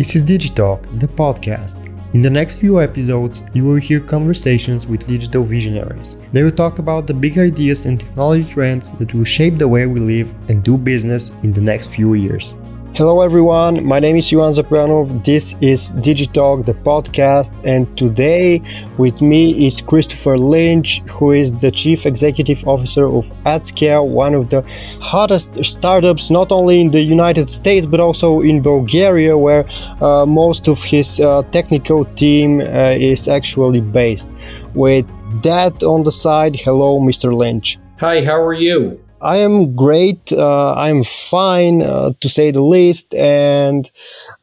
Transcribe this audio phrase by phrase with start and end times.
[0.00, 1.84] This is Digitalk, the podcast.
[2.14, 6.16] In the next few episodes, you will hear conversations with digital visionaries.
[6.32, 9.84] They will talk about the big ideas and technology trends that will shape the way
[9.84, 12.56] we live and do business in the next few years.
[12.92, 13.84] Hello, everyone.
[13.86, 15.24] My name is Ivan Zaprianov.
[15.24, 18.60] This is Digitalk, the podcast, and today
[18.98, 24.50] with me is Christopher Lynch, who is the Chief Executive Officer of AtScale, one of
[24.50, 24.62] the
[25.00, 29.64] hottest startups not only in the United States but also in Bulgaria, where
[30.02, 34.32] uh, most of his uh, technical team uh, is actually based.
[34.74, 35.06] With
[35.42, 37.32] that on the side, hello, Mr.
[37.32, 37.78] Lynch.
[38.00, 39.00] Hi, how are you?
[39.22, 40.32] I am great.
[40.32, 43.14] Uh, I'm fine, uh, to say the least.
[43.14, 43.90] And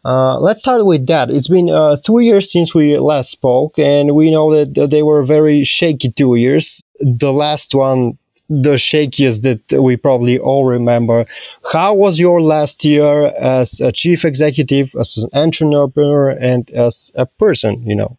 [0.05, 1.31] uh, let's start with that.
[1.31, 5.23] It's been uh, two years since we last spoke, and we know that they were
[5.23, 6.82] very shaky two years.
[6.99, 8.18] The last one,
[8.49, 11.26] the shakiest that we probably all remember.
[11.71, 17.26] How was your last year as a chief executive, as an entrepreneur, and as a
[17.26, 17.85] person?
[17.85, 18.18] You know.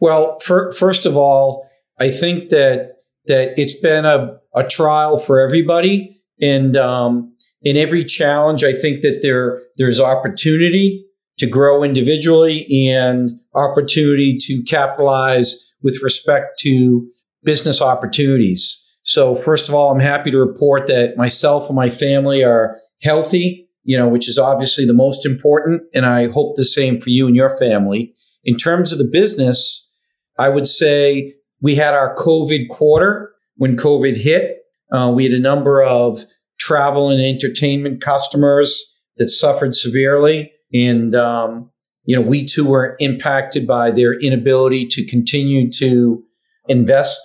[0.00, 1.66] Well, for, first of all,
[1.98, 2.93] I think that
[3.26, 6.20] that it's been a, a trial for everybody.
[6.40, 11.06] And um, in every challenge, I think that there there's opportunity
[11.38, 17.06] to grow individually and opportunity to capitalize with respect to
[17.42, 18.80] business opportunities.
[19.02, 23.68] So first of all, I'm happy to report that myself and my family are healthy,
[23.82, 25.82] you know, which is obviously the most important.
[25.92, 28.14] And I hope the same for you and your family.
[28.44, 29.92] In terms of the business,
[30.38, 31.34] I would say
[31.64, 34.58] we had our COVID quarter when COVID hit.
[34.92, 36.20] Uh, we had a number of
[36.60, 40.52] travel and entertainment customers that suffered severely.
[40.74, 41.70] And, um,
[42.04, 46.22] you know, we too were impacted by their inability to continue to
[46.68, 47.18] invest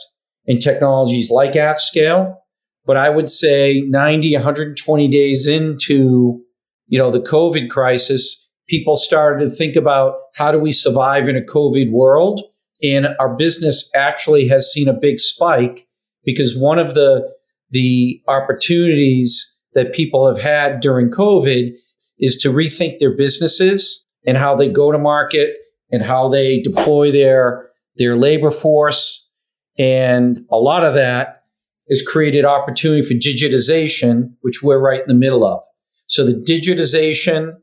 [0.46, 2.38] in technologies like AtScale.
[2.86, 6.40] But I would say 90, 120 days into,
[6.88, 11.36] you know, the COVID crisis, people started to think about how do we survive in
[11.36, 12.40] a COVID world?
[12.81, 15.88] And our business actually has seen a big spike
[16.23, 17.29] because one of the,
[17.69, 21.72] the opportunities that people have had during COVID
[22.18, 25.56] is to rethink their businesses and how they go to market
[25.91, 29.31] and how they deploy their, their labor force.
[29.78, 31.44] And a lot of that
[31.89, 35.63] has created opportunity for digitization, which we're right in the middle of.
[36.07, 37.57] So the digitization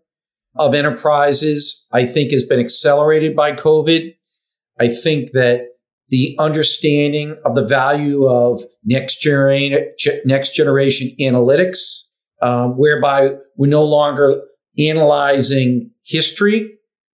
[0.57, 4.16] of enterprises, I think has been accelerated by COVID.
[4.79, 5.69] I think that
[6.09, 9.93] the understanding of the value of next generation,
[10.25, 12.05] next generation analytics,
[12.43, 14.43] um, whereby we're no longer
[14.79, 16.71] analyzing history.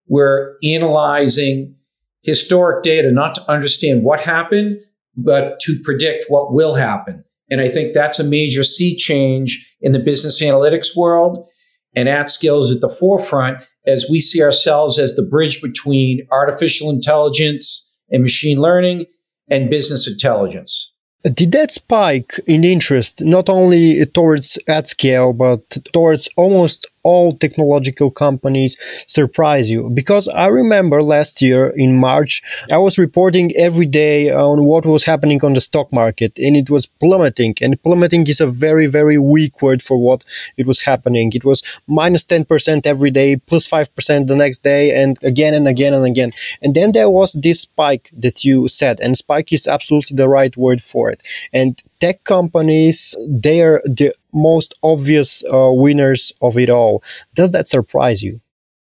[0.09, 1.77] We're analyzing
[2.23, 4.79] historic data, not to understand what happened,
[5.17, 7.25] but to predict what will happen.
[7.51, 11.47] And I think that's a major sea change in the business analytics world.
[11.95, 16.89] And AtScale is at the forefront as we see ourselves as the bridge between artificial
[16.91, 19.07] intelligence, and machine learning
[19.51, 20.97] and business intelligence.
[21.35, 28.77] Did that spike in interest not only towards AtScale, but towards almost all technological companies
[29.07, 29.91] surprise you?
[29.91, 35.05] Because I remember last year in March, I was reporting every day on what was
[35.05, 37.57] happening on the stock market and it was plummeting.
[37.61, 40.25] And plummeting is a very, very weak word for what
[40.57, 41.33] it was happening.
[41.35, 45.95] It was minus 10% every day, plus 5% the next day, and again and again
[45.95, 46.33] and again.
[46.63, 50.57] And then there was this spike that you said, and spike is absolutely the right
[50.57, 51.23] word for it.
[51.53, 57.03] And tech companies, they are the most obvious uh, winners of it all.
[57.35, 58.41] Does that surprise you?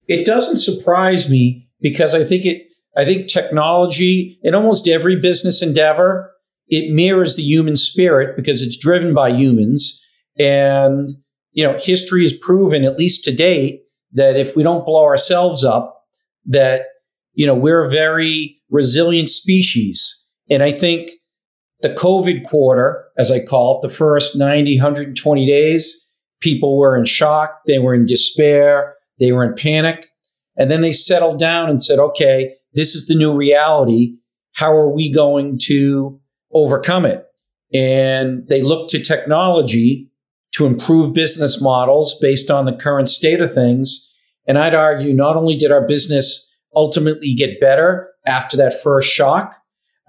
[0.08, 2.64] It doesn't surprise me because I think it.
[2.98, 6.32] I think technology in almost every business endeavor
[6.68, 10.04] it mirrors the human spirit because it's driven by humans,
[10.40, 11.12] and
[11.52, 13.82] you know history has proven, at least to date,
[14.14, 16.06] that if we don't blow ourselves up,
[16.46, 16.88] that
[17.34, 20.26] you know we're a very resilient species.
[20.50, 21.10] And I think
[21.86, 26.12] the COVID quarter, as I call it, the first 90, 120 days,
[26.42, 27.62] people were in shock.
[27.68, 28.96] They were in despair.
[29.20, 30.08] They were in panic.
[30.58, 34.16] And then they settled down and said, okay, this is the new reality.
[34.56, 36.20] How are we going to
[36.52, 37.24] overcome it?
[37.72, 40.10] And they looked to technology
[40.54, 44.12] to improve business models based on the current state of things.
[44.48, 49.56] And I'd argue not only did our business ultimately get better after that first shock,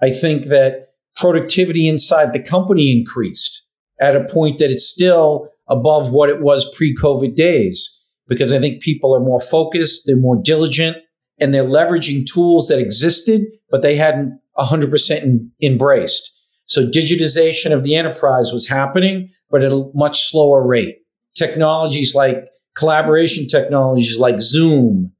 [0.01, 0.86] I think that
[1.17, 3.67] productivity inside the company increased
[3.99, 7.93] at a point that it's still above what it was pre COVID days.
[8.27, 10.97] Because I think people are more focused, they're more diligent,
[11.39, 16.33] and they're leveraging tools that existed, but they hadn't 100% in, embraced.
[16.65, 20.97] So digitization of the enterprise was happening, but at a much slower rate.
[21.35, 25.13] Technologies like collaboration technologies like Zoom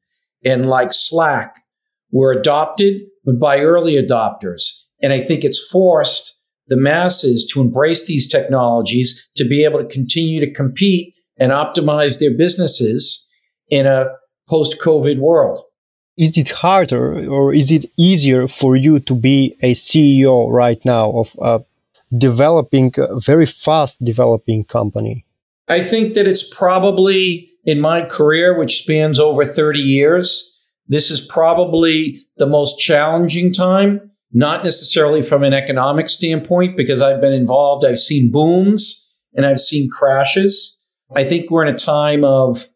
[0.43, 1.55] and like Slack
[2.11, 4.76] were adopted, but by early adopters.
[5.01, 9.85] And I think it's forced the masses to embrace these technologies to be able to
[9.85, 13.27] continue to compete and optimize their businesses
[13.69, 14.07] in a
[14.49, 15.63] post COVID world.
[16.17, 21.11] Is it harder or is it easier for you to be a CEO right now
[21.11, 21.61] of a
[22.17, 25.25] developing, a very fast developing company?
[25.67, 30.57] I think that it's probably in my career, which spans over 30 years,
[30.87, 37.21] this is probably the most challenging time, not necessarily from an economic standpoint, because I've
[37.21, 40.81] been involved, I've seen booms and I've seen crashes.
[41.15, 42.67] I think we're in a time of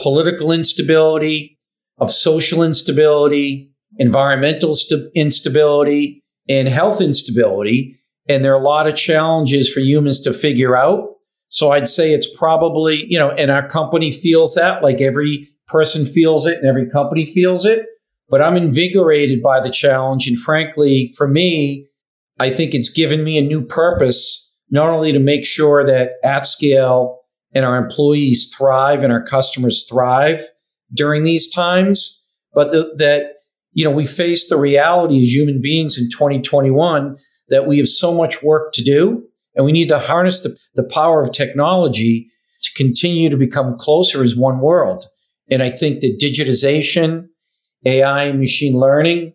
[0.00, 1.58] political instability,
[1.98, 8.00] of social instability, environmental st- instability, and health instability.
[8.28, 11.10] And there are a lot of challenges for humans to figure out.
[11.48, 16.06] So I'd say it's probably, you know, and our company feels that like every person
[16.06, 17.86] feels it and every company feels it.
[18.28, 20.26] But I'm invigorated by the challenge.
[20.26, 21.86] And frankly, for me,
[22.38, 27.16] I think it's given me a new purpose, not only to make sure that AtScale
[27.54, 30.42] and our employees thrive and our customers thrive
[30.92, 33.34] during these times, but that,
[33.72, 37.16] you know, we face the reality as human beings in 2021
[37.48, 39.24] that we have so much work to do
[39.54, 42.30] and we need to harness the, the power of technology
[42.62, 45.04] to continue to become closer as one world.
[45.50, 47.28] And I think that digitization,
[47.84, 49.32] AI, and machine learning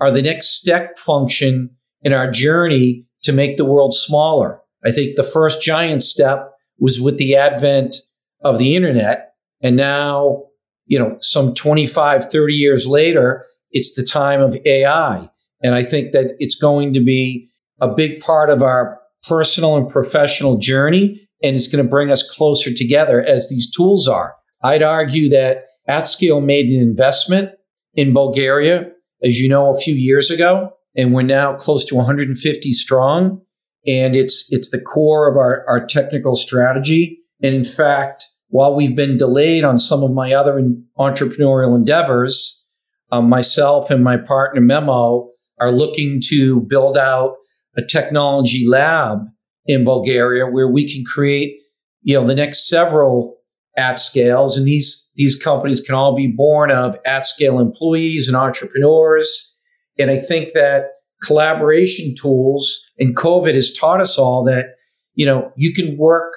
[0.00, 1.70] are the next step function
[2.02, 4.60] in our journey to make the world smaller.
[4.84, 7.96] I think the first giant step was with the advent
[8.42, 9.34] of the internet.
[9.62, 10.44] And now,
[10.86, 15.28] you know, some 25, 30 years later, it's the time of AI.
[15.62, 17.48] And I think that it's going to be
[17.80, 18.98] a big part of our
[19.28, 21.28] personal and professional journey.
[21.42, 24.36] And it's going to bring us closer together as these tools are.
[24.62, 27.50] I'd argue that AtScale made an investment
[27.94, 28.90] in Bulgaria,
[29.22, 33.40] as you know, a few years ago, and we're now close to 150 strong.
[33.86, 37.20] And it's, it's the core of our, our technical strategy.
[37.42, 40.60] And in fact, while we've been delayed on some of my other
[40.98, 42.64] entrepreneurial endeavors,
[43.12, 47.34] um, myself and my partner Memo are looking to build out
[47.76, 49.18] a technology lab
[49.66, 51.56] in Bulgaria where we can create,
[52.02, 53.36] you know, the next several
[53.78, 54.56] AtScales.
[54.56, 59.54] And these, these companies can all be born of AtScale employees and entrepreneurs.
[59.98, 60.86] And I think that
[61.22, 64.76] collaboration tools and COVID has taught us all that,
[65.14, 66.32] you know, you can work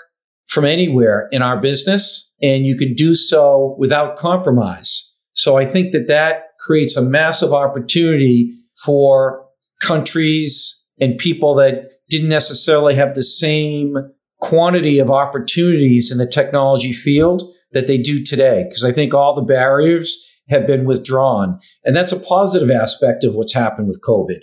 [0.47, 5.13] from anywhere in our business and you can do so without compromise.
[5.33, 8.51] So I think that that creates a massive opportunity
[8.86, 9.45] for
[9.81, 13.95] countries and people that didn't necessarily have the same
[14.44, 18.66] quantity of opportunities in the technology field that they do today.
[18.68, 21.60] Because I think all the barriers have been withdrawn.
[21.86, 24.42] And that's a positive aspect of what's happened with COVID.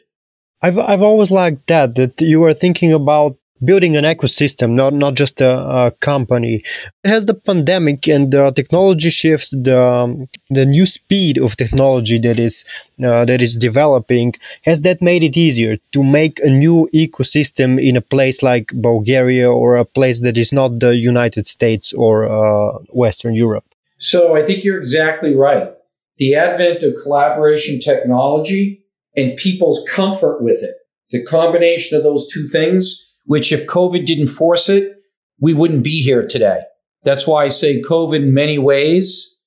[0.62, 5.14] I've, I've always liked that, that you are thinking about building an ecosystem, not not
[5.14, 6.62] just a, a company.
[7.04, 12.38] Has the pandemic and the technology shifts, the um, the new speed of technology that
[12.38, 12.64] is
[13.04, 14.34] uh, that is developing,
[14.64, 19.50] has that made it easier to make a new ecosystem in a place like Bulgaria
[19.50, 23.64] or a place that is not the United States or uh, Western Europe?
[23.98, 25.72] So I think you're exactly right.
[26.16, 28.84] The advent of collaboration technology
[29.16, 30.74] and people's comfort with it,
[31.10, 34.92] the combination of those two things which if COVID didn't force it,
[35.40, 36.60] we wouldn't be here today.
[37.04, 39.38] That's why I say COVID in many ways,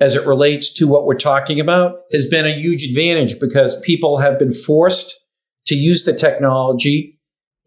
[0.00, 4.18] as it relates to what we're talking about, has been a huge advantage because people
[4.18, 5.14] have been forced
[5.66, 7.18] to use the technology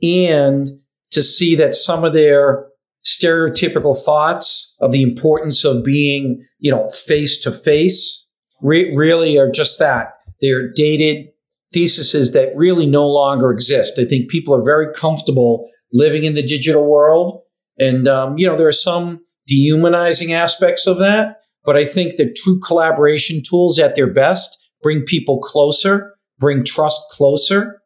[0.01, 0.67] and
[1.12, 2.65] to see that some of their
[3.05, 8.27] stereotypical thoughts of the importance of being, you know, face to face
[8.62, 10.13] really are just that.
[10.41, 11.27] They're dated
[11.75, 14.00] theses that really no longer exist.
[14.00, 17.41] I think people are very comfortable living in the digital world.
[17.77, 22.38] And, um, you know, there are some dehumanizing aspects of that, but I think that
[22.38, 27.82] true collaboration tools at their best bring people closer, bring trust closer.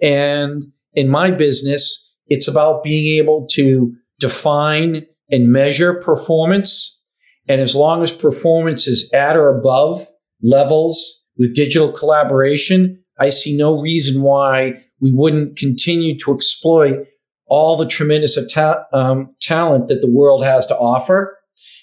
[0.00, 7.02] And in my business, it's about being able to define and measure performance.
[7.46, 10.06] And as long as performance is at or above
[10.42, 17.06] levels with digital collaboration, I see no reason why we wouldn't continue to exploit
[17.46, 21.38] all the tremendous ta- um, talent that the world has to offer.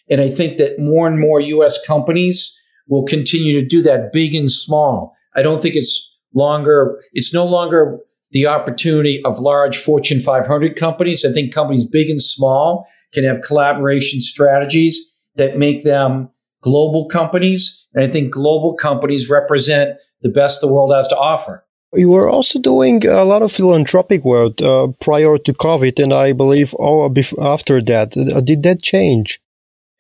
[0.09, 2.57] And I think that more and more US companies
[2.87, 5.15] will continue to do that big and small.
[5.35, 7.99] I don't think it's longer, it's no longer
[8.31, 11.23] the opportunity of large Fortune 500 companies.
[11.23, 16.29] I think companies big and small can have collaboration strategies that make them
[16.61, 21.65] global companies And I think global companies represent the best the world has to offer.
[21.93, 26.31] You were also doing a lot of philanthropic work uh, prior to COVID, and I
[26.31, 28.15] believe oh, after that.
[28.15, 29.41] Uh, did that change?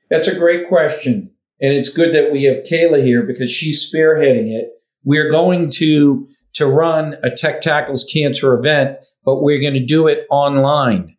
[0.09, 1.31] That's a great question.
[1.59, 4.69] And it's good that we have Kayla here because she's spearheading it.
[5.03, 10.07] We're going to, to run a Tech Tackles Cancer event, but we're going to do
[10.07, 11.17] it online.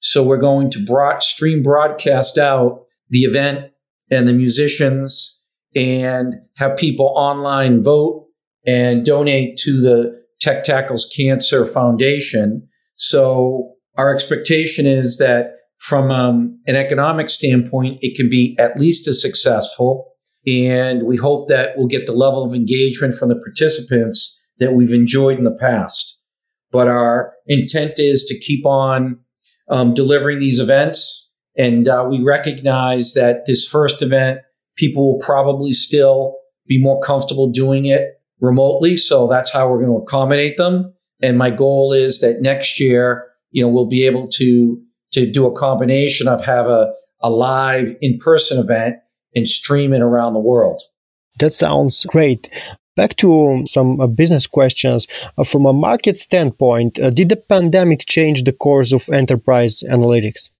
[0.00, 3.72] So we're going to broad, stream broadcast out the event
[4.10, 5.42] and the musicians
[5.74, 8.23] and have people online vote
[8.66, 12.68] and donate to the Tech Tackles Cancer Foundation.
[12.96, 19.08] So our expectation is that from um, an economic standpoint, it can be at least
[19.08, 20.12] as successful.
[20.46, 24.92] And we hope that we'll get the level of engagement from the participants that we've
[24.92, 26.20] enjoyed in the past.
[26.70, 29.20] But our intent is to keep on
[29.68, 31.30] um, delivering these events.
[31.56, 34.40] And uh, we recognize that this first event,
[34.76, 38.96] people will probably still be more comfortable doing it remotely.
[38.96, 40.92] So that's how we're going to accommodate them.
[41.22, 44.80] And my goal is that next year, you know, we'll be able to,
[45.12, 48.96] to do a combination of have a, a live in-person event
[49.34, 50.82] and stream it around the world.
[51.40, 52.50] That sounds great.
[52.96, 55.08] Back to some uh, business questions.
[55.36, 60.50] Uh, from a market standpoint, uh, did the pandemic change the course of enterprise analytics?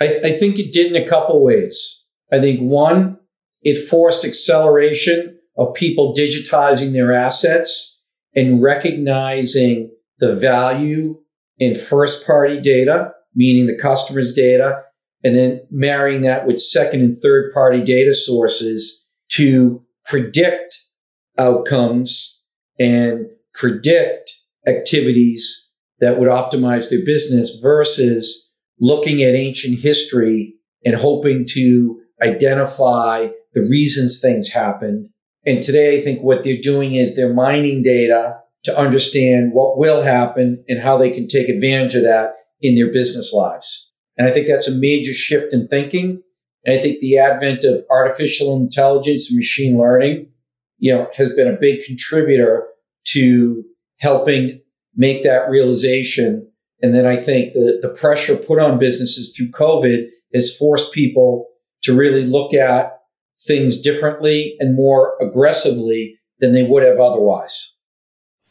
[0.00, 2.04] I, th- I think it did in a couple ways.
[2.32, 3.18] I think one,
[3.62, 8.02] it forced acceleration of people digitizing their assets
[8.34, 11.18] and recognizing the value
[11.58, 14.82] in first party data, meaning the customer's data,
[15.24, 20.76] and then marrying that with second and third party data sources to predict
[21.38, 22.44] outcomes
[22.78, 24.32] and predict
[24.66, 25.70] activities
[26.00, 33.66] that would optimize their business versus looking at ancient history and hoping to identify the
[33.70, 35.08] reasons things happened
[35.46, 40.02] and today, I think what they're doing is they're mining data to understand what will
[40.02, 43.92] happen and how they can take advantage of that in their business lives.
[44.18, 46.20] And I think that's a major shift in thinking.
[46.64, 50.28] And I think the advent of artificial intelligence and machine learning,
[50.78, 52.66] you know, has been a big contributor
[53.08, 53.62] to
[54.00, 54.60] helping
[54.96, 56.50] make that realization.
[56.82, 61.46] And then I think the, the pressure put on businesses through COVID has forced people
[61.82, 62.98] to really look at
[63.38, 67.74] things differently and more aggressively than they would have otherwise.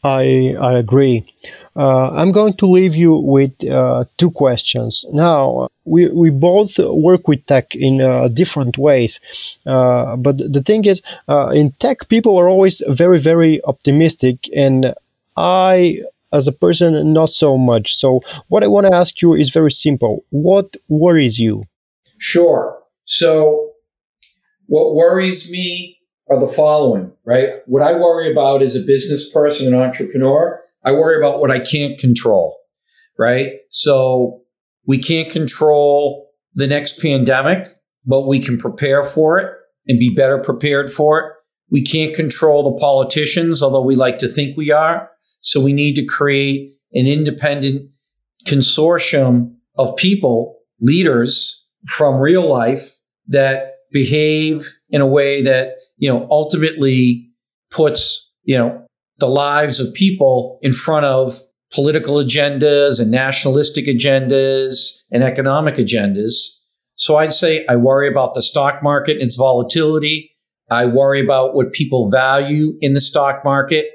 [0.04, 1.24] I, I agree.
[1.74, 5.04] Uh, I'm going to leave you with uh, two questions.
[5.12, 9.20] Now, we, we both work with tech in uh, different ways.
[9.66, 14.48] Uh, but the thing is, uh, in tech, people are always very, very optimistic.
[14.54, 14.94] And
[15.36, 16.00] I,
[16.32, 17.96] as a person, not so much.
[17.96, 21.64] So, what I want to ask you is very simple What worries you?
[22.18, 22.82] Sure.
[23.04, 23.65] So,
[24.66, 27.50] what worries me are the following, right?
[27.66, 31.58] What I worry about as a business person, an entrepreneur, I worry about what I
[31.58, 32.58] can't control,
[33.18, 33.52] right?
[33.70, 34.42] So
[34.86, 37.66] we can't control the next pandemic,
[38.04, 39.52] but we can prepare for it
[39.86, 41.32] and be better prepared for it.
[41.70, 45.10] We can't control the politicians, although we like to think we are.
[45.40, 47.90] So we need to create an independent
[48.46, 56.26] consortium of people, leaders from real life that behave in a way that, you know,
[56.30, 57.30] ultimately
[57.70, 58.86] puts, you know,
[59.18, 61.40] the lives of people in front of
[61.72, 66.32] political agendas and nationalistic agendas and economic agendas.
[66.94, 70.30] So I'd say I worry about the stock market its volatility.
[70.70, 73.86] I worry about what people value in the stock market,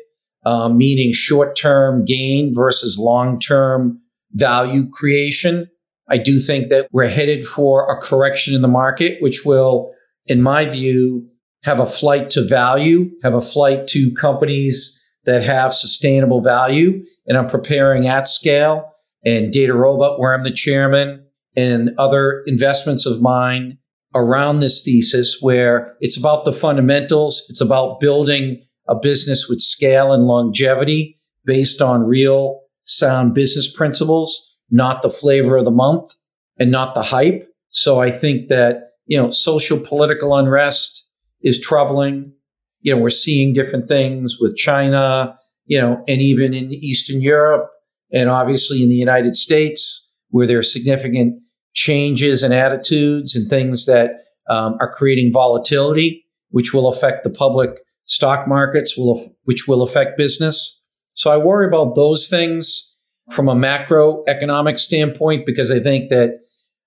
[0.46, 4.02] um, meaning short term gain versus long term
[4.34, 5.68] value creation.
[6.12, 9.94] I do think that we're headed for a correction in the market, which will,
[10.26, 11.30] in my view,
[11.64, 17.06] have a flight to value, have a flight to companies that have sustainable value.
[17.28, 18.84] And I'm preparing AtScale
[19.24, 21.26] and DataRobot, where I'm the chairman,
[21.56, 23.78] and other investments of mine
[24.14, 27.46] around this thesis where it's about the fundamentals.
[27.50, 34.51] It's about building a business with scale and longevity based on real sound business principles
[34.72, 36.16] not the flavor of the month
[36.58, 37.48] and not the hype.
[37.70, 41.06] So I think that, you know, social political unrest
[41.42, 42.34] is troubling.
[42.82, 47.70] You know, we're seeing different things with China, you know, and even in Eastern Europe
[48.12, 51.42] and obviously in the United States where there are significant
[51.74, 54.12] changes and attitudes and things that
[54.50, 60.18] um, are creating volatility, which will affect the public stock markets, will, which will affect
[60.18, 60.84] business.
[61.14, 62.91] So I worry about those things
[63.30, 66.40] from a macroeconomic standpoint because I think that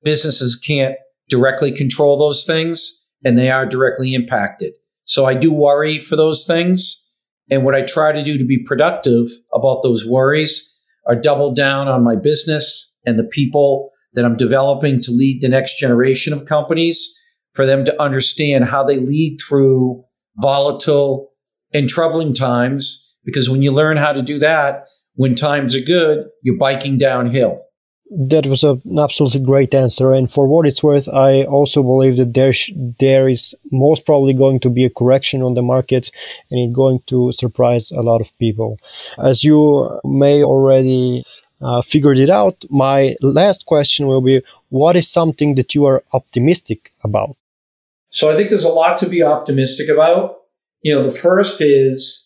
[0.02, 0.96] businesses can't
[1.28, 4.74] directly control those things and they are directly impacted.
[5.04, 7.00] So I do worry for those things.
[7.50, 10.70] And what I try to do to be productive about those worries
[11.06, 15.48] are double down on my business and the people that I'm developing to lead the
[15.48, 17.14] next generation of companies
[17.52, 20.04] for them to understand how they lead through
[20.36, 21.32] volatile
[21.72, 23.16] and troubling times.
[23.24, 27.60] Because when you learn how to do that, when times are good, you're biking downhill.
[28.10, 30.12] That was a, an absolutely great answer.
[30.12, 34.34] And for what it's worth, I also believe that there, sh- there is most probably
[34.34, 36.10] going to be a correction on the market
[36.50, 38.78] and it's going to surprise a lot of people.
[39.18, 41.24] As you may already
[41.62, 46.04] uh, figured it out, my last question will be what is something that you are
[46.12, 47.36] optimistic about?
[48.10, 50.36] So I think there's a lot to be optimistic about.
[50.82, 52.23] You know, the first is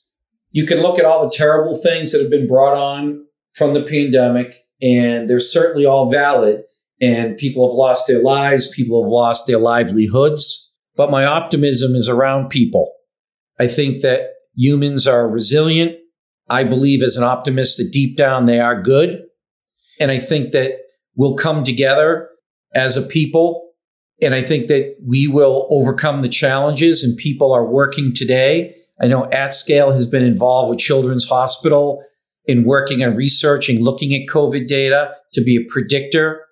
[0.50, 3.82] you can look at all the terrible things that have been brought on from the
[3.82, 6.62] pandemic, and they're certainly all valid.
[7.00, 10.72] And people have lost their lives, people have lost their livelihoods.
[10.96, 12.92] But my optimism is around people.
[13.60, 15.96] I think that humans are resilient.
[16.50, 19.22] I believe as an optimist that deep down they are good.
[20.00, 20.72] And I think that
[21.14, 22.30] we'll come together
[22.74, 23.72] as a people.
[24.20, 28.74] And I think that we will overcome the challenges and people are working today.
[29.00, 32.02] I know AtScale has been involved with Children's Hospital
[32.46, 36.44] in working on researching, looking at COVID data to be a predictor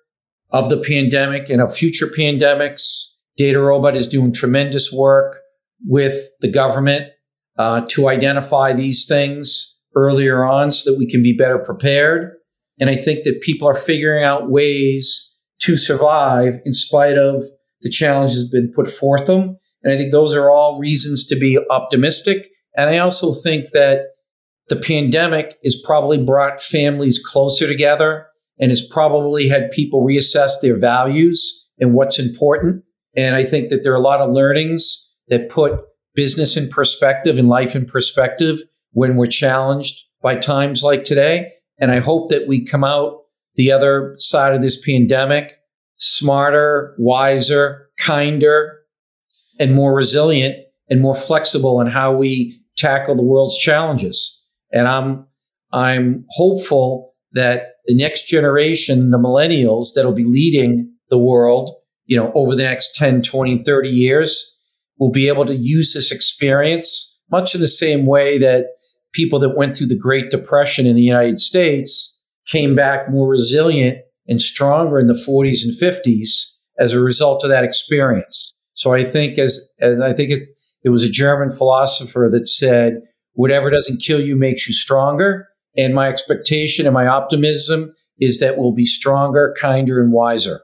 [0.51, 3.13] of the pandemic and of future pandemics.
[3.39, 5.37] DataRobot is doing tremendous work
[5.85, 7.11] with the government
[7.57, 12.33] uh, to identify these things earlier on so that we can be better prepared.
[12.79, 17.43] And I think that people are figuring out ways to survive in spite of
[17.81, 19.57] the challenges been put forth them.
[19.87, 22.49] And I think those are all reasons to be optimistic.
[22.75, 24.01] And I also think that
[24.67, 28.27] the pandemic has probably brought families closer together
[28.59, 32.83] and has probably had people reassess their values and what's important.
[33.15, 35.79] And I think that there are a lot of learnings that put
[36.15, 38.59] business in perspective and life in perspective
[38.91, 41.53] when we're challenged by times like today.
[41.79, 43.21] And I hope that we come out
[43.55, 45.53] the other side of this pandemic
[45.95, 48.81] smarter, wiser, kinder,
[49.59, 50.55] and more resilient
[50.89, 54.43] and more flexible in how we tackle the world's challenges.
[54.71, 55.25] And I'm,
[55.71, 61.69] I'm hopeful that the next generation, the millennials that'll be leading the world,
[62.05, 64.57] you know, over the next 10, 20, 30 years
[64.99, 68.67] will be able to use this experience much in the same way that
[69.13, 73.97] people that went through the Great Depression in the United States came back more resilient
[74.27, 78.56] and stronger in the 40s and 50s as a result of that experience.
[78.77, 80.49] So I think as, as I think it,
[80.83, 83.01] it was a German philosopher that said,
[83.33, 85.47] whatever doesn't kill you makes you stronger.
[85.75, 90.61] And my expectation and my optimism is that we'll be stronger, kinder, and wiser.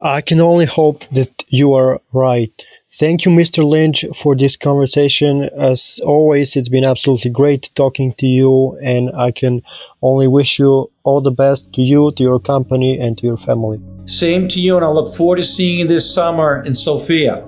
[0.00, 2.66] I can only hope that you are right.
[2.92, 3.64] Thank you, Mr.
[3.64, 5.48] Lynch, for this conversation.
[5.56, 9.62] As always, it's been absolutely great talking to you, and I can
[10.00, 13.80] only wish you all the best to you, to your company, and to your family.
[14.04, 17.46] Same to you, and I look forward to seeing you this summer in Sofia.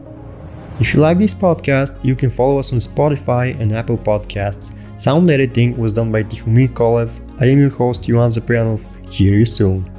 [0.81, 4.75] If you like this podcast, you can follow us on Spotify and Apple Podcasts.
[4.99, 7.11] Sound editing was done by Tihomir Kolev.
[7.41, 8.87] I am your host, Ivan Zaprianov.
[9.11, 9.94] Hear you soon.